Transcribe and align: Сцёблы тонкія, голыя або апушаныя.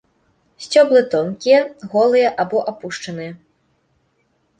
Сцёблы 0.65 1.01
тонкія, 1.13 1.59
голыя 1.91 2.29
або 2.45 2.57
апушаныя. 2.73 3.31